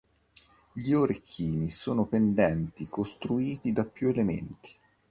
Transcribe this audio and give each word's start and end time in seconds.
Gli 0.73 0.93
orecchini 0.93 1.69
sono 1.69 2.07
pendenti 2.07 2.87
costituiti 2.87 3.71
da 3.71 3.85
più 3.85 4.07
elementi. 4.09 4.75